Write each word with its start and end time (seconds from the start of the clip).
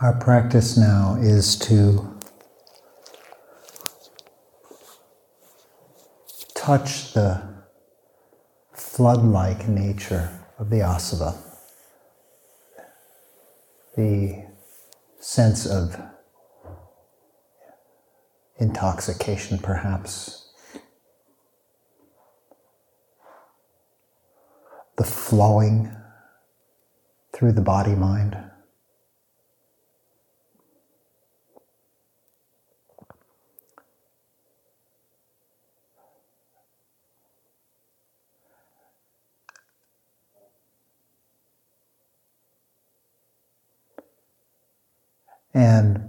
Our 0.00 0.12
practice 0.12 0.76
now 0.76 1.16
is 1.20 1.56
to 1.58 2.16
touch 6.54 7.14
the 7.14 7.42
flood 8.72 9.24
like 9.24 9.66
nature 9.66 10.30
of 10.56 10.70
the 10.70 10.76
asava, 10.76 11.36
the 13.96 14.46
sense 15.18 15.66
of 15.66 16.00
intoxication, 18.58 19.58
perhaps, 19.58 20.52
the 24.96 25.02
flowing 25.02 25.92
through 27.32 27.50
the 27.50 27.62
body 27.62 27.96
mind. 27.96 28.47
And 45.58 46.08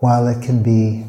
while 0.00 0.26
it 0.26 0.42
can 0.42 0.64
be 0.64 1.06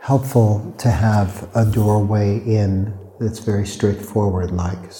helpful 0.00 0.74
to 0.78 0.90
have 0.90 1.50
a 1.54 1.66
doorway 1.66 2.38
in 2.38 2.98
that's 3.20 3.40
very 3.40 3.66
straightforward, 3.66 4.52
like 4.52 4.90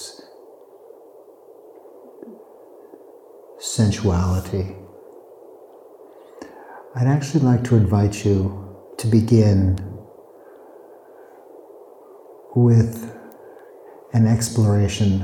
sensuality, 3.57 4.75
I'd 6.93 7.07
actually 7.07 7.39
like 7.39 7.63
to 7.63 7.75
invite 7.75 8.23
you 8.23 8.63
to 9.03 9.09
begin 9.09 9.77
with 12.55 13.13
an 14.13 14.25
exploration 14.25 15.21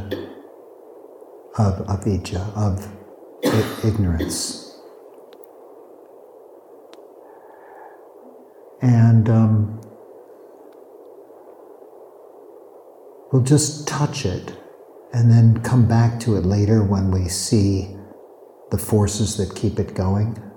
of 1.58 1.90
avidya, 1.90 2.42
of 2.58 2.86
ignorance. 3.86 4.78
And 8.82 9.30
um, 9.30 9.82
we'll 13.32 13.44
just 13.44 13.88
touch 13.88 14.26
it 14.26 14.58
and 15.14 15.32
then 15.32 15.62
come 15.64 15.88
back 15.88 16.20
to 16.22 16.36
it 16.36 16.46
later 16.46 16.84
when 16.84 17.12
we 17.12 17.30
see 17.30 17.96
the 18.72 18.78
forces 18.78 19.38
that 19.38 19.56
keep 19.56 19.80
it 19.80 19.96
going. 19.96 20.49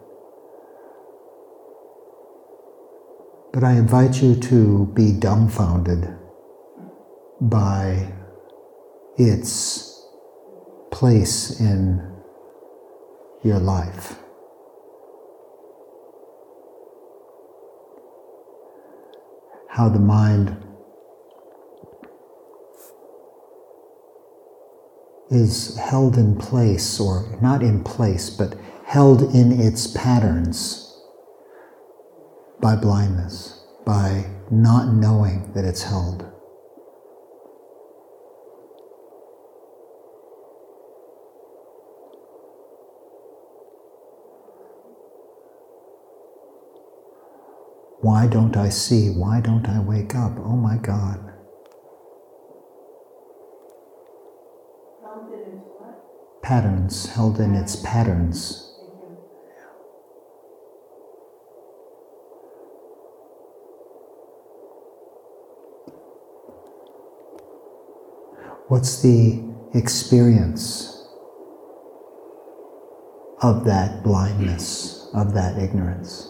But 3.53 3.65
I 3.65 3.73
invite 3.73 4.23
you 4.23 4.35
to 4.35 4.87
be 4.95 5.13
dumbfounded 5.13 6.09
by 7.39 8.15
its 9.19 10.07
place 10.91 11.61
in 11.61 12.01
your 13.45 13.59
life. 13.59 14.19
How 19.69 19.91
the 19.91 19.99
mind 19.99 20.57
is 25.31 25.77
held 25.77 26.17
in 26.17 26.37
place, 26.37 26.99
or 26.99 27.39
not 27.43 27.63
in 27.63 27.85
place, 27.85 28.31
but 28.31 28.55
held 28.87 29.35
in 29.35 29.53
its 29.61 29.87
patterns 29.87 30.82
by 32.63 32.77
blindness, 32.77 33.61
by 33.85 34.25
not 34.49 34.95
knowing 34.95 35.53
that 35.53 35.65
it's 35.65 35.83
held. 35.83 36.25
Why 48.01 48.29
don't 48.29 48.57
I 48.57 48.69
see? 48.69 49.11
Why 49.11 49.41
don't 49.41 49.69
I 49.69 49.81
wake 49.81 50.15
up? 50.15 50.39
Oh 50.39 50.57
my 50.57 50.77
God. 50.77 51.19
Patterns, 56.43 57.07
held 57.07 57.41
in 57.41 57.55
its 57.55 57.77
patterns. 57.77 58.72
What's 68.69 69.03
the 69.03 69.43
experience 69.75 71.07
of 73.43 73.65
that 73.65 74.03
blindness, 74.03 75.09
of 75.15 75.35
that 75.35 75.59
ignorance? 75.59 76.29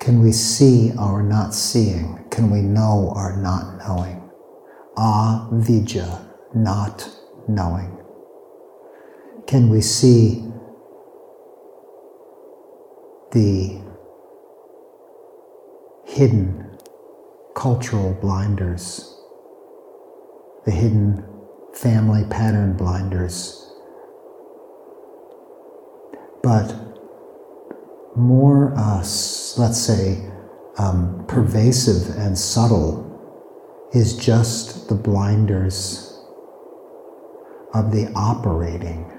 Can 0.00 0.22
we 0.22 0.32
see 0.32 0.92
our 0.98 1.22
not 1.22 1.54
seeing? 1.54 2.26
Can 2.30 2.50
we 2.50 2.60
know 2.60 3.12
our 3.16 3.36
not 3.36 3.78
knowing? 3.78 4.30
Avidya, 4.98 6.28
not 6.54 7.08
knowing. 7.48 7.98
Can 9.46 9.70
we 9.70 9.80
see 9.80 10.44
the 13.32 13.83
hidden 16.14 16.78
cultural 17.56 18.16
blinders, 18.20 19.18
the 20.64 20.70
hidden 20.70 21.24
family 21.74 22.24
pattern 22.30 22.76
blinders. 22.76 23.68
But 26.40 26.72
more, 28.14 28.72
uh, 28.76 28.98
let's 29.56 29.80
say, 29.80 30.30
um, 30.78 31.24
pervasive 31.26 32.16
and 32.16 32.38
subtle 32.38 33.02
is 33.92 34.16
just 34.16 34.88
the 34.88 34.94
blinders 34.94 36.16
of 37.74 37.90
the 37.90 38.12
operating 38.14 39.10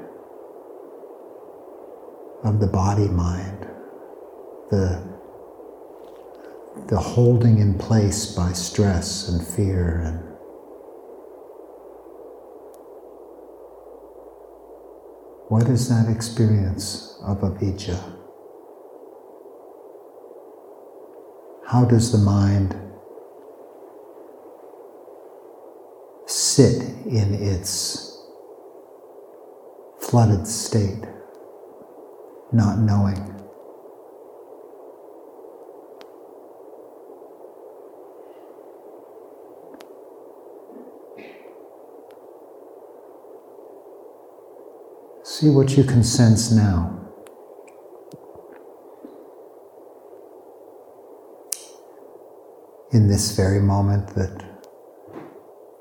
of 2.46 2.62
the 2.62 2.68
body 2.68 3.10
mind, 3.10 3.68
the 4.72 5.15
the 6.88 6.98
holding 6.98 7.58
in 7.60 7.78
place 7.78 8.36
by 8.36 8.52
stress 8.52 9.28
and 9.28 9.46
fear 9.46 10.02
and 10.06 10.26
what 15.48 15.68
is 15.70 15.90
that 15.90 16.10
experience 16.10 17.18
of 17.24 17.44
avidya? 17.44 18.00
How 21.68 21.86
does 21.86 22.12
the 22.12 22.18
mind 22.18 22.76
sit 26.26 26.82
in 27.06 27.34
its 27.34 28.22
flooded 30.00 30.48
state, 30.48 31.04
not 32.52 32.80
knowing? 32.80 33.35
See 45.38 45.50
what 45.50 45.76
you 45.76 45.84
can 45.84 46.02
sense 46.02 46.50
now. 46.50 46.98
In 52.94 53.10
this 53.10 53.36
very 53.36 53.60
moment, 53.60 54.16
that 54.16 54.46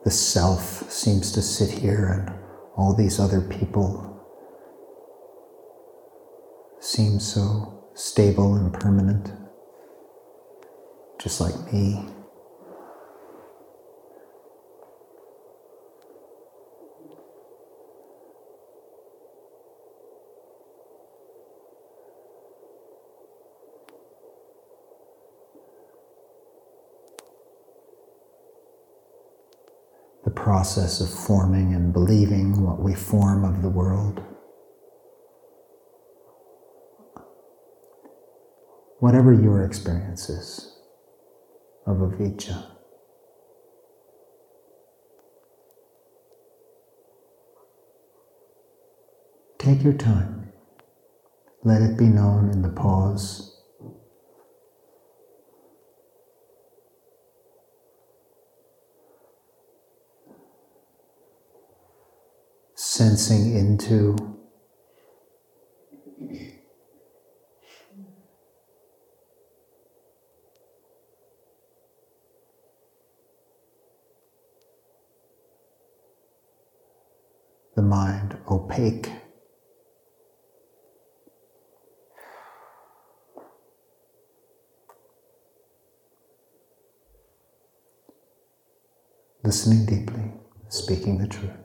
the 0.03 0.11
self 0.11 0.91
seems 0.91 1.31
to 1.31 1.41
sit 1.41 1.71
here 1.71 2.05
and 2.05 2.37
all 2.77 2.97
these 2.97 3.21
other 3.21 3.41
people 3.41 4.21
seem 6.81 7.21
so 7.21 7.85
stable 7.95 8.57
and 8.57 8.73
permanent, 8.73 9.31
just 11.21 11.41
like 11.41 11.73
me. 11.73 12.05
the 30.25 30.31
process 30.65 31.03
of 31.03 31.11
forming 31.11 31.75
and 31.75 31.93
believing 31.93 32.63
what 32.63 32.81
we 32.81 32.95
form 32.95 33.45
of 33.45 33.61
the 33.61 33.69
world. 33.69 34.23
Whatever 38.99 39.35
your 39.35 39.63
experience 39.63 40.31
is 40.31 40.75
of 41.87 41.99
avijja. 41.99 42.65
Take 49.59 49.85
your 49.85 49.93
time. 49.93 50.51
Let 51.63 51.83
it 51.83 51.99
be 51.99 52.07
known 52.07 52.49
in 52.49 52.63
the 52.63 52.71
pause. 52.71 53.54
Sensing 62.97 63.57
into 63.57 64.15
the 77.75 77.83
mind 77.83 78.39
opaque. 78.49 79.11
listening 89.43 89.85
deeply, 89.85 90.33
speaking 90.69 91.19
the 91.19 91.27
truth. 91.27 91.64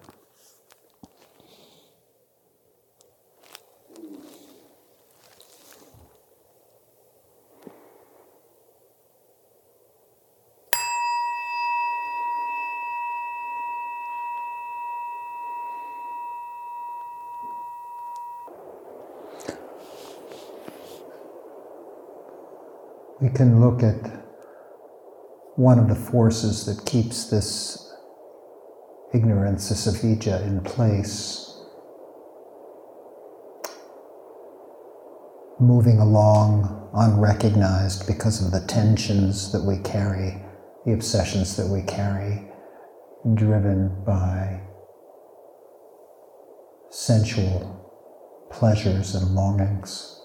We 23.30 23.36
can 23.36 23.62
look 23.62 23.84
at 23.84 24.26
one 25.56 25.78
of 25.78 25.88
the 25.88 25.94
forces 25.94 26.66
that 26.66 26.84
keeps 26.90 27.30
this 27.30 27.94
ignorance, 29.14 29.70
this 29.70 29.86
avijja, 29.86 30.42
in 30.48 30.62
place, 30.62 31.56
moving 35.60 36.00
along 36.00 36.90
unrecognized 36.96 38.08
because 38.08 38.44
of 38.44 38.52
the 38.52 38.66
tensions 38.66 39.52
that 39.52 39.64
we 39.64 39.78
carry, 39.84 40.42
the 40.88 40.94
obsessions 40.94 41.56
that 41.58 41.68
we 41.68 41.84
carry, 41.84 42.50
driven 43.36 44.04
by 44.06 44.60
sensual 46.90 48.50
pleasures 48.50 49.14
and 49.14 49.36
longings 49.36 50.19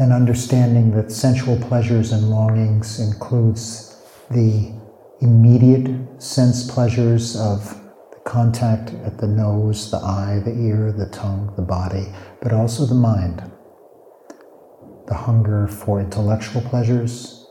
and 0.00 0.14
understanding 0.14 0.90
that 0.92 1.12
sensual 1.12 1.58
pleasures 1.58 2.12
and 2.12 2.30
longings 2.30 3.00
includes 3.00 4.02
the 4.30 4.72
immediate 5.20 5.90
sense 6.22 6.70
pleasures 6.70 7.36
of 7.36 7.78
the 8.10 8.20
contact 8.24 8.94
at 9.04 9.18
the 9.18 9.26
nose, 9.26 9.90
the 9.90 9.98
eye, 9.98 10.40
the 10.42 10.52
ear, 10.52 10.90
the 10.90 11.10
tongue, 11.10 11.52
the 11.54 11.62
body, 11.62 12.06
but 12.40 12.50
also 12.50 12.86
the 12.86 12.94
mind. 12.94 13.42
The 15.06 15.14
hunger 15.14 15.68
for 15.68 16.00
intellectual 16.00 16.62
pleasures 16.62 17.46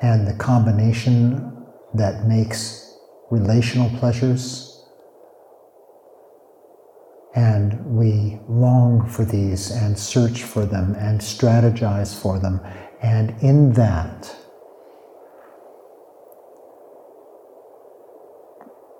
and 0.00 0.26
the 0.26 0.34
combination 0.34 1.64
that 1.94 2.26
makes 2.26 2.92
relational 3.30 3.88
pleasures 4.00 4.71
and 7.34 7.84
we 7.86 8.38
long 8.48 9.08
for 9.08 9.24
these 9.24 9.70
and 9.70 9.98
search 9.98 10.42
for 10.42 10.66
them 10.66 10.94
and 10.96 11.20
strategize 11.20 12.14
for 12.14 12.38
them. 12.38 12.60
And 13.02 13.34
in 13.42 13.72
that, 13.72 14.34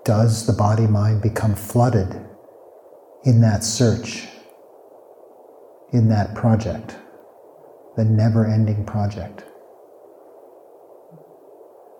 does 0.05 0.47
the 0.47 0.53
body 0.53 0.87
mind 0.87 1.23
become 1.23 1.55
flooded 1.55 2.27
in 3.25 3.41
that 3.43 3.63
search, 3.63 4.27
in 5.93 6.09
that 6.09 6.35
project, 6.35 6.97
the 7.97 8.05
never 8.05 8.47
ending 8.47 8.85
project? 8.85 9.45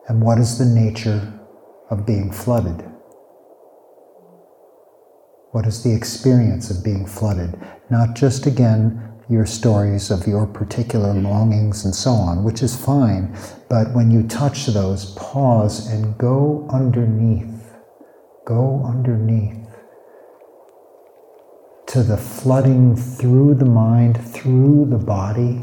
And 0.09 0.21
what 0.21 0.39
is 0.39 0.59
the 0.59 0.65
nature 0.65 1.33
of 1.91 2.07
being 2.07 2.33
flooded? 2.33 2.92
What 5.53 5.67
is 5.67 5.83
the 5.83 5.95
experience 5.95 6.71
of 6.71 6.83
being 6.83 7.07
flooded? 7.07 7.55
Not 7.91 8.17
just, 8.17 8.47
again, 8.47 9.01
your 9.29 9.47
stories 9.47 10.11
of 10.11 10.27
your 10.27 10.47
particular 10.47 11.15
longings 11.15 11.85
and 11.85 11.95
so 11.95 12.11
on, 12.11 12.43
which 12.43 12.63
is 12.63 12.75
fine, 12.75 13.37
but 13.69 13.95
when 13.95 14.11
you 14.11 14.27
touch 14.27 14.67
those, 14.67 15.15
pause 15.15 15.87
and 15.87 16.19
go 16.19 16.67
underneath. 16.71 17.75
Go 18.45 18.83
underneath 18.85 19.63
to 21.93 22.03
the 22.03 22.17
flooding 22.17 22.97
through 22.97 23.55
the 23.55 23.67
mind, 23.67 24.19
through 24.33 24.87
the 24.89 24.97
body, 24.97 25.63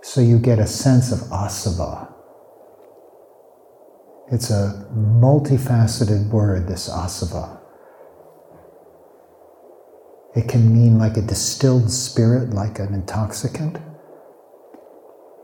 so 0.00 0.20
you 0.20 0.38
get 0.38 0.60
a 0.60 0.66
sense 0.66 1.10
of 1.10 1.18
asava. 1.30 2.12
It's 4.30 4.50
a 4.50 4.88
multifaceted 4.94 6.28
word, 6.30 6.68
this 6.68 6.88
asava. 6.88 7.55
It 10.36 10.48
can 10.48 10.70
mean 10.70 10.98
like 10.98 11.16
a 11.16 11.22
distilled 11.22 11.90
spirit, 11.90 12.50
like 12.50 12.78
an 12.78 12.92
intoxicant. 12.92 13.78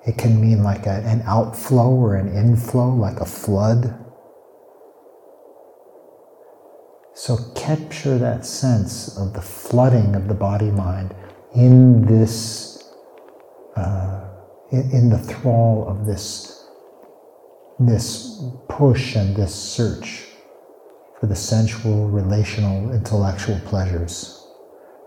It 0.07 0.19
can 0.19 0.39
mean 0.39 0.63
like 0.63 0.87
a, 0.87 1.03
an 1.07 1.23
outflow 1.25 1.89
or 1.89 2.17
an 2.17 2.29
inflow, 2.29 2.91
like 2.91 3.19
a 3.19 3.25
flood. 3.25 3.99
So 7.15 7.39
capture 7.55 8.19
that 8.19 8.45
sense 8.45 9.17
of 9.17 9.33
the 9.33 9.41
flooding 9.41 10.15
of 10.15 10.29
the 10.29 10.35
body 10.35 10.71
mind 10.71 11.15
in 11.55 12.05
this, 12.05 12.93
uh, 13.77 14.29
in, 14.73 14.91
in 14.91 15.09
the 15.09 15.19
thrall 15.19 15.89
of 15.89 16.05
this, 16.05 16.67
this 17.79 18.43
push 18.69 19.17
and 19.17 19.35
this 19.35 19.55
search 19.55 20.27
for 21.19 21.29
the 21.29 21.37
sensual, 21.37 22.11
relational, 22.11 22.93
intellectual 22.93 23.59
pleasures 23.61 24.42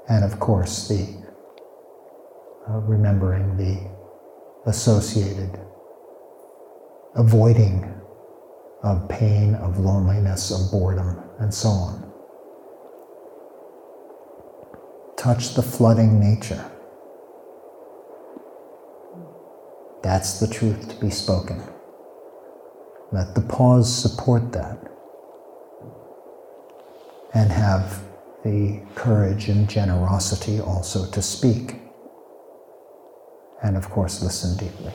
and 0.09 0.23
of 0.23 0.39
course 0.39 0.87
the 0.87 1.07
uh, 2.69 2.79
remembering 2.79 3.57
the 3.57 3.95
associated 4.69 5.59
avoiding 7.15 7.91
of 8.83 9.09
pain, 9.09 9.55
of 9.55 9.79
loneliness, 9.79 10.51
of 10.51 10.71
boredom, 10.71 11.19
and 11.39 11.53
so 11.53 11.69
on. 11.69 12.11
Touch 15.17 15.55
the 15.55 15.63
flooding 15.63 16.19
nature. 16.19 16.63
That's 20.03 20.39
the 20.39 20.47
truth 20.47 20.89
to 20.89 20.95
be 20.97 21.09
spoken. 21.09 21.63
Let 23.11 23.33
the 23.33 23.41
pause 23.41 23.91
support 23.91 24.51
that 24.51 24.77
and 27.33 27.51
have 27.51 28.04
the 28.45 28.79
courage 28.93 29.49
and 29.49 29.67
generosity 29.67 30.61
also 30.61 31.09
to 31.09 31.19
speak. 31.19 31.77
And 33.63 33.75
of 33.75 33.89
course, 33.89 34.21
listen 34.21 34.55
deeply. 34.55 34.93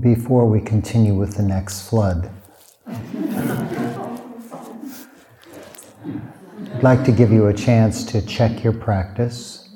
Before 0.00 0.48
we 0.48 0.60
continue 0.60 1.14
with 1.14 1.36
the 1.36 1.44
next 1.44 1.88
flood, 1.88 2.28
I'd 6.82 6.96
like 6.96 7.04
to 7.04 7.12
give 7.12 7.30
you 7.30 7.46
a 7.46 7.54
chance 7.54 8.02
to 8.06 8.20
check 8.26 8.64
your 8.64 8.72
practice. 8.72 9.70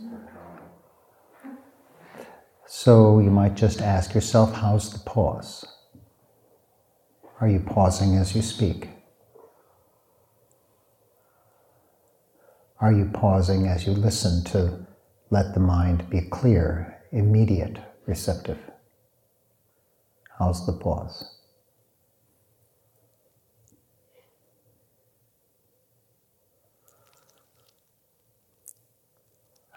So 2.66 3.20
you 3.20 3.30
might 3.30 3.54
just 3.54 3.80
ask 3.80 4.12
yourself, 4.12 4.52
how's 4.52 4.92
the 4.92 4.98
pause? 5.08 5.64
Are 7.40 7.46
you 7.46 7.60
pausing 7.60 8.16
as 8.16 8.34
you 8.34 8.42
speak? 8.42 8.88
Are 12.80 12.92
you 12.92 13.08
pausing 13.14 13.68
as 13.68 13.86
you 13.86 13.92
listen 13.92 14.42
to 14.46 14.84
let 15.30 15.54
the 15.54 15.60
mind 15.60 16.10
be 16.10 16.22
clear, 16.22 17.04
immediate, 17.12 17.78
receptive? 18.06 18.58
How's 20.40 20.66
the 20.66 20.72
pause? 20.72 21.35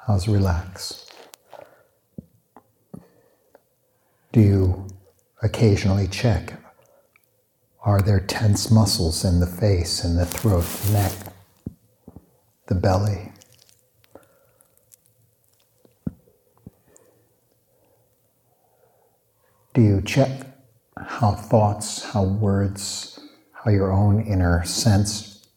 How's 0.08 0.28
relax? 0.28 1.06
Do 4.32 4.42
you 4.42 4.88
occasionally 5.42 6.08
check? 6.08 6.54
Are 7.84 8.02
there 8.02 8.20
tense 8.20 8.72
muscles 8.72 9.24
in 9.24 9.40
the 9.40 9.46
face, 9.46 10.04
in 10.04 10.16
the 10.16 10.26
throat, 10.26 10.66
neck, 10.92 11.14
the 12.68 12.76
belly? 12.76 13.32
Do 19.74 19.82
you 19.82 20.02
check 20.02 20.30
how 20.98 21.32
thoughts, 21.32 22.04
how 22.04 22.24
words, 22.24 23.20
how 23.54 23.72
your 23.72 23.92
own 23.92 24.22
inner 24.22 24.64
sense 24.66 25.48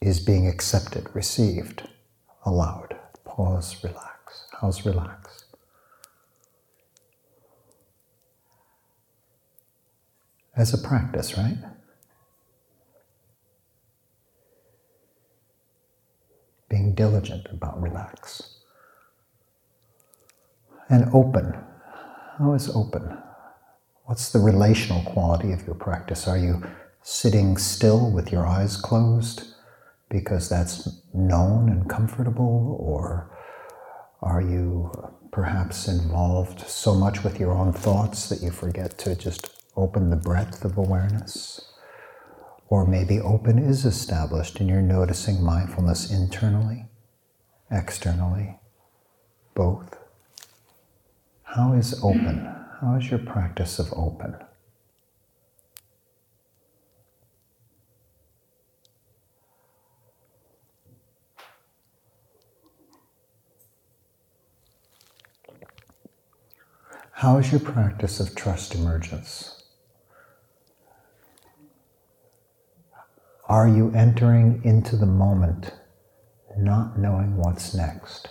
is 0.00 0.20
being 0.20 0.46
accepted, 0.48 1.08
received, 1.14 1.88
allowed? 2.44 2.95
Pause, 3.36 3.84
relax. 3.84 4.48
How's 4.58 4.86
relax? 4.86 5.44
As 10.56 10.72
a 10.72 10.78
practice, 10.78 11.36
right? 11.36 11.58
Being 16.70 16.94
diligent 16.94 17.46
about 17.50 17.82
relax. 17.82 18.54
And 20.88 21.10
open. 21.12 21.58
How 22.38 22.54
is 22.54 22.74
open? 22.74 23.18
What's 24.06 24.32
the 24.32 24.38
relational 24.38 25.02
quality 25.02 25.52
of 25.52 25.66
your 25.66 25.74
practice? 25.74 26.26
Are 26.26 26.38
you 26.38 26.62
sitting 27.02 27.58
still 27.58 28.10
with 28.10 28.32
your 28.32 28.46
eyes 28.46 28.78
closed? 28.78 29.55
Because 30.08 30.48
that's 30.48 30.88
known 31.12 31.68
and 31.68 31.88
comfortable, 31.88 32.76
or 32.78 33.36
are 34.22 34.40
you 34.40 34.90
perhaps 35.32 35.88
involved 35.88 36.60
so 36.60 36.94
much 36.94 37.22
with 37.22 37.38
your 37.40 37.52
own 37.52 37.72
thoughts 37.72 38.28
that 38.28 38.42
you 38.42 38.50
forget 38.50 38.96
to 38.98 39.14
just 39.14 39.62
open 39.76 40.10
the 40.10 40.16
breadth 40.16 40.64
of 40.64 40.78
awareness? 40.78 41.72
Or 42.68 42.86
maybe 42.86 43.20
open 43.20 43.58
is 43.58 43.84
established 43.84 44.58
and 44.58 44.68
you're 44.68 44.82
noticing 44.82 45.42
mindfulness 45.42 46.10
internally, 46.10 46.86
externally, 47.70 48.58
both. 49.54 49.98
How 51.44 51.74
is 51.74 52.00
open? 52.02 52.52
How 52.80 52.96
is 52.96 53.10
your 53.10 53.20
practice 53.20 53.78
of 53.78 53.92
open? 53.92 54.36
How 67.20 67.38
is 67.38 67.50
your 67.50 67.62
practice 67.62 68.20
of 68.20 68.34
trust 68.34 68.74
emergence? 68.74 69.62
Are 73.48 73.66
you 73.66 73.90
entering 73.92 74.60
into 74.64 74.96
the 74.96 75.06
moment 75.06 75.72
not 76.58 76.98
knowing 76.98 77.38
what's 77.38 77.72
next? 77.72 78.28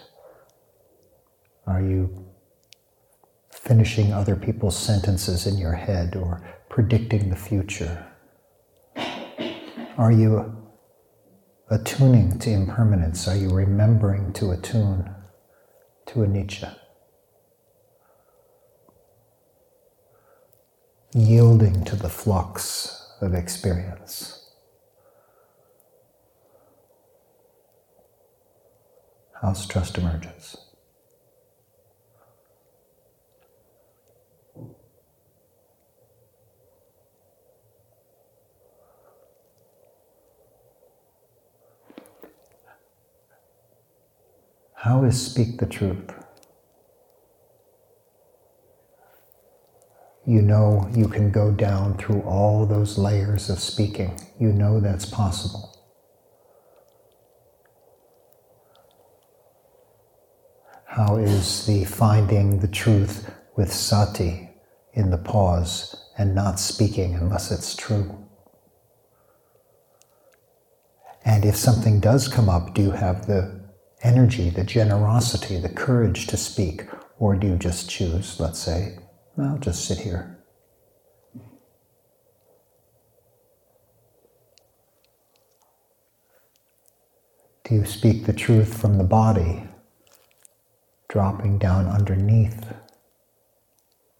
Are 1.65 1.81
you 1.81 2.27
finishing 3.51 4.13
other 4.13 4.35
people's 4.35 4.77
sentences 4.77 5.47
in 5.47 5.57
your 5.57 5.73
head 5.73 6.15
or 6.15 6.47
predicting 6.69 7.31
the 7.31 7.35
future? 7.35 8.05
Are 9.97 10.11
you 10.11 10.63
attuning 11.71 12.37
to 12.37 12.51
impermanence? 12.51 13.27
Are 13.27 13.35
you 13.35 13.49
remembering 13.49 14.31
to 14.33 14.51
attune 14.51 15.09
to 16.05 16.19
anicca? 16.19 16.75
Yielding 21.15 21.81
to 21.85 21.95
the 21.95 22.09
flux 22.09 23.13
of 23.21 23.33
experience. 23.33 24.49
How's 29.41 29.65
trust 29.65 29.97
emergence? 29.97 30.57
How 44.73 45.05
is 45.05 45.25
speak 45.25 45.59
the 45.59 45.65
truth? 45.65 46.24
You 50.27 50.41
know 50.41 50.89
you 50.93 51.07
can 51.07 51.31
go 51.31 51.51
down 51.51 51.97
through 51.97 52.21
all 52.21 52.65
those 52.65 52.97
layers 52.97 53.49
of 53.49 53.59
speaking. 53.59 54.19
You 54.39 54.51
know 54.51 54.79
that's 54.79 55.05
possible. 55.05 55.71
How 60.85 61.17
is 61.17 61.65
the 61.65 61.85
finding 61.85 62.59
the 62.59 62.67
truth 62.67 63.29
with 63.55 63.71
sati 63.71 64.49
in 64.93 65.11
the 65.11 65.17
pause 65.17 65.95
and 66.17 66.33
not 66.33 66.59
speaking 66.59 67.15
unless 67.15 67.51
it's 67.51 67.75
true? 67.75 68.25
And 71.25 71.43
if 71.43 71.55
something 71.55 71.99
does 71.99 72.27
come 72.27 72.49
up, 72.49 72.73
do 72.73 72.81
you 72.81 72.91
have 72.91 73.27
the 73.27 73.59
energy, 74.03 74.49
the 74.49 74.63
generosity, 74.63 75.59
the 75.59 75.69
courage 75.69 76.27
to 76.27 76.37
speak? 76.37 76.85
Or 77.19 77.35
do 77.35 77.47
you 77.47 77.55
just 77.57 77.89
choose, 77.89 78.39
let's 78.39 78.59
say, 78.59 78.99
I'll 79.37 79.57
just 79.57 79.85
sit 79.85 79.99
here. 79.99 80.37
Do 87.65 87.75
you 87.75 87.85
speak 87.85 88.25
the 88.25 88.33
truth 88.33 88.79
from 88.79 88.97
the 88.97 89.03
body, 89.03 89.63
dropping 91.09 91.57
down 91.57 91.87
underneath 91.87 92.73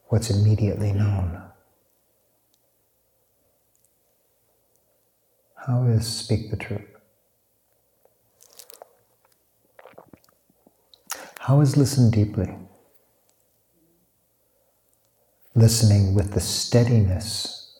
what's 0.07 0.29
immediately 0.29 0.91
known? 0.91 1.41
How 5.67 5.84
is 5.84 6.05
speak 6.07 6.50
the 6.51 6.57
truth? 6.57 6.81
How 11.39 11.62
is 11.62 11.77
listen 11.77 12.10
deeply? 12.10 12.55
Listening 15.55 16.13
with 16.13 16.33
the 16.33 16.41
steadiness 16.41 17.79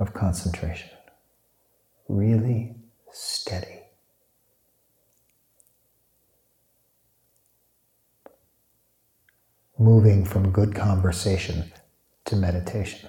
of 0.00 0.12
concentration. 0.12 0.90
Really 2.08 2.74
steady. 3.12 3.80
Moving 9.78 10.24
from 10.24 10.50
good 10.50 10.74
conversation 10.74 11.72
to 12.24 12.36
meditation. 12.36 13.08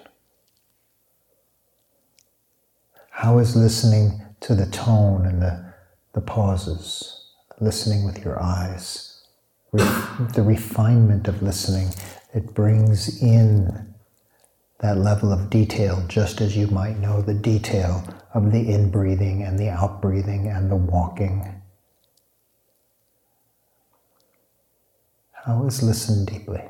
How 3.09 3.39
is 3.39 3.55
listening 3.55 4.21
to 4.41 4.53
the 4.53 4.67
tone 4.67 5.25
and 5.25 5.41
the, 5.41 5.73
the 6.13 6.21
pauses, 6.21 7.31
listening 7.59 8.05
with 8.05 8.23
your 8.23 8.41
eyes, 8.41 9.14
the 9.75 10.43
refinement 10.43 11.27
of 11.27 11.41
listening 11.41 11.89
it 12.33 12.53
brings 12.53 13.21
in 13.21 13.93
that 14.79 14.97
level 14.97 15.31
of 15.31 15.49
detail 15.49 16.03
just 16.07 16.41
as 16.41 16.55
you 16.55 16.67
might 16.67 16.99
know 16.99 17.21
the 17.21 17.33
detail 17.33 18.03
of 18.33 18.51
the 18.51 18.69
in 18.71 18.91
breathing 18.91 19.41
and 19.41 19.57
the 19.57 19.69
out 19.69 20.01
breathing 20.01 20.47
and 20.47 20.69
the 20.69 20.75
walking. 20.75 21.61
How 25.31 25.65
is 25.65 25.81
listen 25.81 26.25
deeply? 26.25 26.61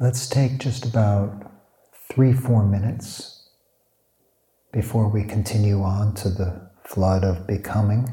Let's 0.00 0.28
take 0.28 0.58
just 0.58 0.84
about 0.84 1.50
three, 2.08 2.32
four 2.32 2.64
minutes 2.64 3.48
before 4.72 5.08
we 5.08 5.24
continue 5.24 5.82
on 5.82 6.14
to 6.14 6.28
the 6.28 6.70
flood 6.84 7.24
of 7.24 7.48
becoming. 7.48 8.08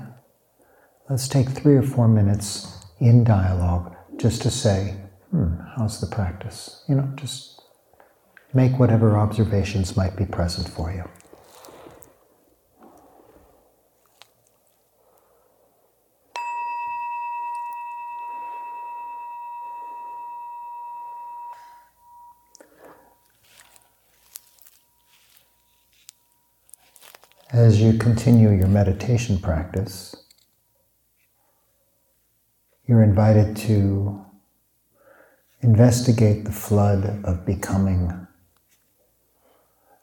Let's 1.08 1.28
take 1.28 1.48
three 1.50 1.76
or 1.76 1.84
four 1.84 2.08
minutes 2.08 2.84
in 3.00 3.24
dialogue 3.24 3.96
just 4.18 4.42
to 4.42 4.50
say, 4.50 4.96
hmm, 5.30 5.58
how's 5.78 6.02
the 6.02 6.08
practice? 6.08 6.84
You 6.90 6.96
know, 6.96 7.14
just 7.18 7.62
make 8.52 8.80
whatever 8.80 9.16
observations 9.16 9.96
might 9.96 10.16
be 10.16 10.26
present 10.26 10.68
for 10.68 10.92
you. 10.92 11.04
As 27.56 27.82
you 27.82 27.94
continue 27.94 28.50
your 28.50 28.68
meditation 28.68 29.40
practice, 29.40 30.14
you're 32.86 33.02
invited 33.02 33.56
to 33.56 34.26
investigate 35.62 36.44
the 36.44 36.52
flood 36.52 37.24
of 37.24 37.46
becoming, 37.46 38.28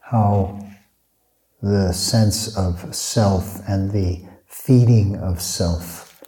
how 0.01 0.67
the 1.61 1.93
sense 1.93 2.57
of 2.57 2.95
self 2.95 3.61
and 3.69 3.91
the 3.91 4.25
feeding 4.47 5.17
of 5.17 5.43
self 5.43 6.23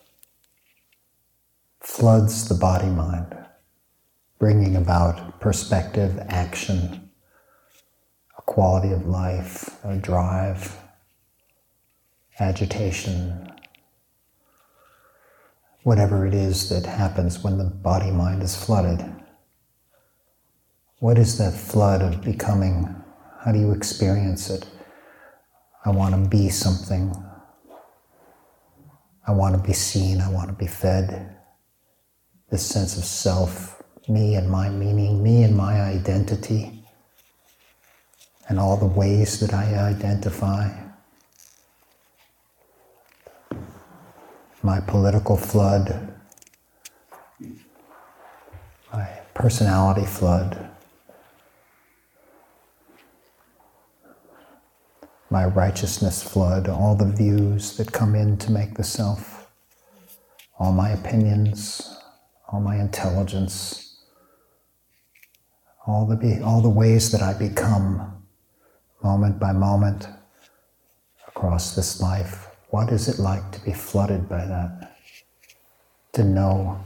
floods 1.80 2.50
the 2.50 2.54
body 2.54 2.90
mind, 2.90 3.34
bringing 4.38 4.76
about 4.76 5.40
perspective, 5.40 6.18
action, 6.28 7.08
a 8.36 8.42
quality 8.42 8.92
of 8.92 9.06
life, 9.06 9.82
a 9.84 9.96
drive 9.96 10.83
agitation, 12.40 13.52
whatever 15.82 16.26
it 16.26 16.34
is 16.34 16.68
that 16.68 16.86
happens 16.86 17.42
when 17.44 17.58
the 17.58 17.64
body 17.64 18.10
mind 18.10 18.42
is 18.42 18.56
flooded. 18.56 19.04
What 20.98 21.18
is 21.18 21.38
that 21.38 21.52
flood 21.52 22.02
of 22.02 22.22
becoming? 22.22 22.94
How 23.40 23.52
do 23.52 23.58
you 23.58 23.72
experience 23.72 24.50
it? 24.50 24.66
I 25.84 25.90
want 25.90 26.14
to 26.14 26.30
be 26.30 26.48
something. 26.48 27.14
I 29.26 29.32
want 29.32 29.54
to 29.54 29.62
be 29.62 29.74
seen. 29.74 30.20
I 30.20 30.30
want 30.30 30.48
to 30.48 30.54
be 30.54 30.66
fed. 30.66 31.36
This 32.50 32.64
sense 32.64 32.96
of 32.96 33.04
self, 33.04 33.82
me 34.08 34.34
and 34.34 34.50
my 34.50 34.68
meaning, 34.68 35.22
me 35.22 35.42
and 35.42 35.56
my 35.56 35.80
identity, 35.80 36.84
and 38.48 38.58
all 38.58 38.76
the 38.76 38.86
ways 38.86 39.40
that 39.40 39.52
I 39.52 39.74
identify. 39.76 40.83
My 44.64 44.80
political 44.80 45.36
flood, 45.36 46.14
my 48.90 49.06
personality 49.34 50.06
flood, 50.06 50.70
my 55.28 55.44
righteousness 55.44 56.22
flood, 56.22 56.66
all 56.66 56.94
the 56.94 57.04
views 57.04 57.76
that 57.76 57.92
come 57.92 58.14
in 58.14 58.38
to 58.38 58.50
make 58.50 58.74
the 58.74 58.82
self, 58.82 59.50
all 60.58 60.72
my 60.72 60.88
opinions, 60.88 61.98
all 62.48 62.60
my 62.60 62.76
intelligence, 62.80 63.98
all 65.86 66.06
the, 66.06 66.42
all 66.42 66.62
the 66.62 66.70
ways 66.70 67.12
that 67.12 67.20
I 67.20 67.34
become 67.34 68.24
moment 69.02 69.38
by 69.38 69.52
moment 69.52 70.08
across 71.28 71.76
this 71.76 72.00
life. 72.00 72.53
What 72.74 72.90
is 72.90 73.06
it 73.06 73.20
like 73.20 73.52
to 73.52 73.60
be 73.64 73.72
flooded 73.72 74.28
by 74.28 74.44
that? 74.46 74.96
To 76.14 76.24
know, 76.24 76.80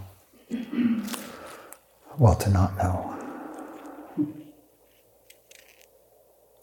well, 2.18 2.34
to 2.34 2.50
not 2.50 2.76
know. 2.76 3.16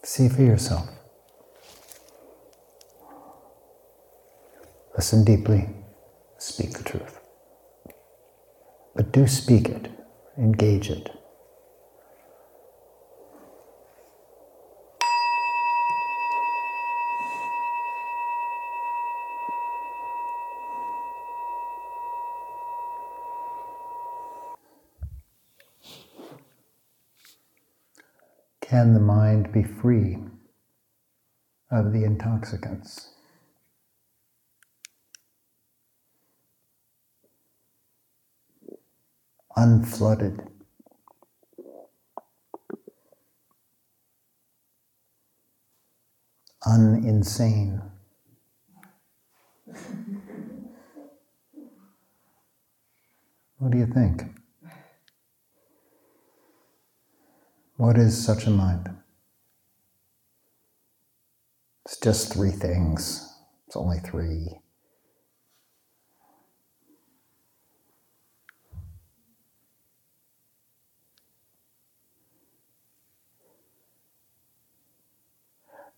See 0.04 0.30
for 0.30 0.44
yourself. 0.44 0.88
Listen 4.96 5.24
deeply, 5.24 5.70
speak 6.38 6.74
the 6.78 6.84
truth. 6.84 7.20
But 8.96 9.12
do 9.12 9.26
speak 9.26 9.70
it, 9.70 9.90
engage 10.38 10.92
it. 10.92 11.10
Can 28.68 28.96
the 28.96 29.00
mind 29.00 29.52
be 29.52 29.62
free 29.62 30.18
of 31.70 31.94
the 31.94 32.04
intoxicants? 32.04 33.12
Unflooded. 39.56 40.48
Uninsane. 46.66 47.92
What 53.60 53.72
do 53.72 53.78
you 53.78 53.86
think? 53.86 54.24
What 57.78 57.98
is 57.98 58.26
such 58.26 58.46
a 58.46 58.50
mind? 58.50 58.90
It's 61.86 62.00
just 62.00 62.32
three 62.32 62.52
things. 62.52 63.38
It's 63.68 63.76
only 63.76 64.00
three. 64.00 64.60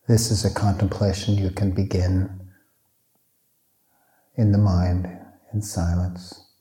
This 0.08 0.32
is 0.32 0.44
a 0.46 0.54
contemplation 0.54 1.36
you 1.36 1.52
can 1.52 1.72
begin 1.72 2.50
in 4.36 4.52
the 4.52 4.58
mind, 4.58 5.10
in 5.54 5.62
silence, 5.62 6.54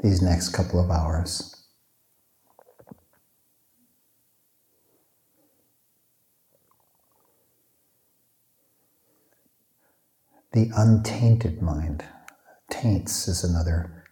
these 0.00 0.22
next 0.22 0.50
couple 0.50 0.78
of 0.78 0.90
hours. 0.90 1.61
The 10.52 10.70
untainted 10.76 11.62
mind. 11.62 12.04
Taints 12.70 13.26
is 13.26 13.42
another 13.42 14.04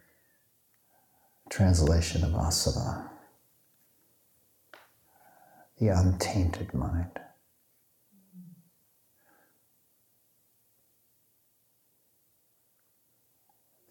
translation 1.50 2.24
of 2.24 2.30
asava. 2.30 3.08
The 5.78 5.88
untainted 5.88 6.72
mind. 6.72 7.18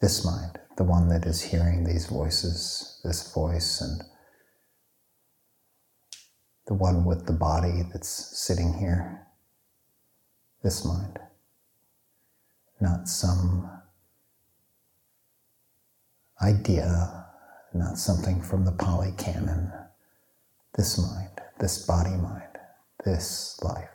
This 0.00 0.24
mind, 0.24 0.58
the 0.76 0.84
one 0.84 1.08
that 1.08 1.26
is 1.26 1.42
hearing 1.42 1.84
these 1.84 2.06
voices, 2.06 3.00
this 3.04 3.32
voice, 3.32 3.80
and 3.80 4.02
the 6.66 6.74
one 6.74 7.04
with 7.04 7.26
the 7.26 7.32
body 7.32 7.82
that's 7.92 8.08
sitting 8.08 8.78
here, 8.78 9.26
this 10.62 10.84
mind 10.84 11.18
not 12.80 13.08
some 13.08 13.70
idea, 16.42 17.26
not 17.74 17.98
something 17.98 18.42
from 18.42 18.64
the 18.64 18.72
Pali 18.72 19.12
Canon. 19.18 19.72
This 20.76 20.98
mind, 20.98 21.40
this 21.58 21.84
body 21.86 22.10
mind, 22.16 22.58
this 23.04 23.58
life. 23.62 23.88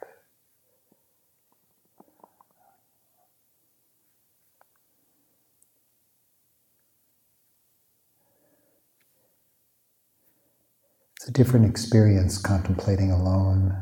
It's 11.15 11.29
a 11.29 11.31
different 11.31 11.65
experience 11.65 12.37
contemplating 12.37 13.11
alone 13.11 13.75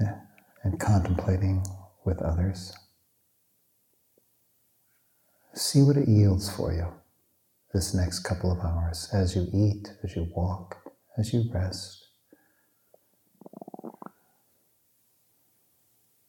eh, 0.00 0.12
and 0.64 0.80
contemplating 0.80 1.64
with 2.04 2.20
others 2.22 2.72
see 5.54 5.82
what 5.82 5.96
it 5.96 6.08
yields 6.08 6.50
for 6.54 6.72
you 6.72 6.86
this 7.72 7.94
next 7.94 8.20
couple 8.20 8.50
of 8.52 8.60
hours 8.60 9.08
as 9.12 9.36
you 9.36 9.48
eat, 9.52 9.92
as 10.02 10.16
you 10.16 10.28
walk, 10.34 10.76
as 11.18 11.32
you 11.32 11.44
rest. 11.52 12.08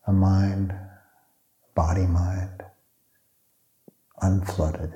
A 0.07 0.13
mind, 0.13 0.73
body 1.75 2.05
mind, 2.05 2.63
unflooded, 4.21 4.93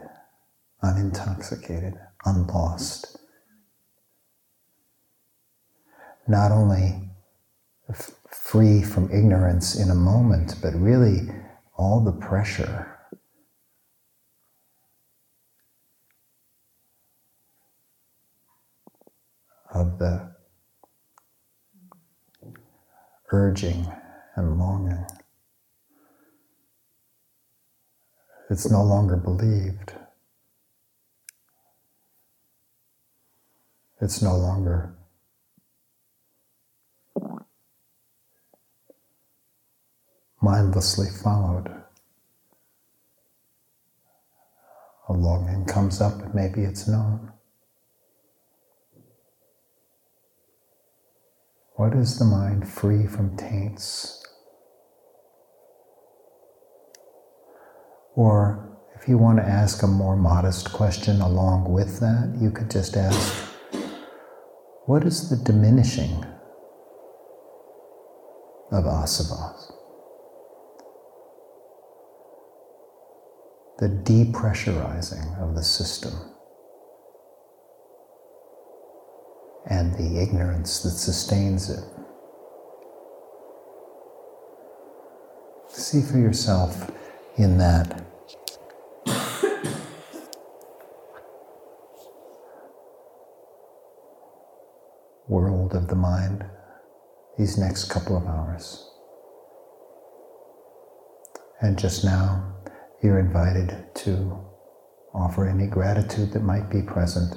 unintoxicated, 0.84 1.96
unlost. 2.26 3.18
Not 6.28 6.52
only 6.52 7.10
f- 7.90 8.12
free 8.32 8.84
from 8.84 9.12
ignorance 9.12 9.76
in 9.76 9.90
a 9.90 9.96
moment, 9.96 10.56
but 10.62 10.74
really 10.76 11.30
all 11.78 12.02
the 12.04 12.12
pressure 12.14 12.95
of 19.76 20.00
the 20.00 20.32
urging 23.32 23.86
and 24.36 24.58
longing. 24.58 25.06
It's 28.50 28.72
no 28.72 28.84
longer 28.84 29.18
believed. 29.18 29.92
It's 34.02 34.22
no 34.22 34.36
longer 34.38 34.96
mindlessly 40.42 41.08
followed. 41.10 41.72
A 45.10 45.14
longing 45.14 45.66
comes 45.66 46.00
up, 46.02 46.34
maybe 46.34 46.62
it's 46.62 46.88
known. 46.88 47.35
What 51.76 51.94
is 51.94 52.18
the 52.18 52.26
mind 52.26 52.70
free 52.70 53.06
from 53.06 53.36
taints? 53.36 54.24
Or 58.16 58.78
if 58.96 59.10
you 59.10 59.18
want 59.18 59.40
to 59.40 59.44
ask 59.44 59.84
a 59.84 59.88
more 59.88 60.16
modest 60.16 60.72
question 60.72 61.20
along 61.20 61.70
with 61.70 62.00
that, 62.00 62.34
you 62.40 62.50
could 62.50 62.72
just 62.72 62.96
ask, 62.96 63.52
what 64.86 65.04
is 65.04 65.30
the 65.30 65.36
diminishing 65.36 66.24
of 68.72 68.86
asavas? 68.86 69.74
The 73.80 73.90
depressurizing 73.90 75.42
of 75.42 75.56
the 75.56 75.64
system. 75.64 76.35
And 79.70 79.94
the 79.96 80.22
ignorance 80.22 80.82
that 80.84 80.92
sustains 80.92 81.70
it. 81.70 81.84
See 85.70 86.02
for 86.02 86.18
yourself 86.18 86.92
in 87.38 87.58
that. 87.58 88.06
world 95.28 95.74
of 95.74 95.88
the 95.88 95.96
mind 95.96 96.46
these 97.38 97.58
next 97.58 97.86
couple 97.86 98.16
of 98.16 98.26
hours. 98.28 98.90
And 101.62 101.78
just 101.78 102.06
now, 102.06 102.56
you're 103.02 103.20
invited 103.20 103.88
to 103.96 104.40
offer 105.14 105.48
any 105.48 105.68
gratitude 105.68 106.32
that 106.34 106.44
might 106.44 106.70
be 106.70 106.82
present 106.82 107.36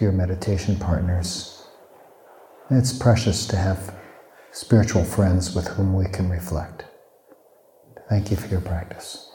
to 0.00 0.06
your 0.06 0.12
meditation 0.14 0.76
partners. 0.76 1.66
It's 2.70 2.90
precious 2.90 3.46
to 3.48 3.56
have 3.56 3.94
spiritual 4.50 5.04
friends 5.04 5.54
with 5.54 5.68
whom 5.68 5.92
we 5.92 6.06
can 6.06 6.30
reflect. 6.30 6.86
Thank 8.08 8.30
you 8.30 8.38
for 8.38 8.48
your 8.48 8.62
practice. 8.62 9.30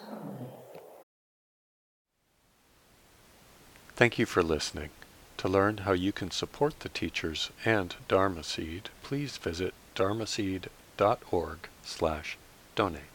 Thank 3.95 4.17
you 4.17 4.25
for 4.25 4.41
listening. 4.41 4.89
To 5.37 5.47
learn 5.47 5.77
how 5.85 5.91
you 5.91 6.11
can 6.11 6.31
support 6.31 6.79
the 6.79 6.89
teachers 6.89 7.51
and 7.63 7.95
Dharma 8.07 8.43
Seed, 8.43 8.89
please 9.03 9.37
visit 9.37 9.75
dharmaseed.org 9.95 11.59
slash 11.83 12.37
donate. 12.75 13.14